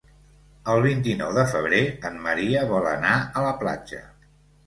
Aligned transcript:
El 0.75 0.79
vint-i-nou 0.85 1.33
de 1.39 1.43
febrer 1.51 1.81
en 2.09 2.17
Maria 2.23 2.63
vol 2.71 2.89
anar 2.93 3.13
a 3.21 3.43
la 3.49 3.55
platja. 3.65 4.01